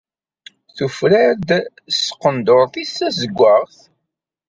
Tufrar-d 0.75 1.49
s 1.95 1.97
tqendurt-is 2.07 2.91
tazeggaɣt. 2.99 3.75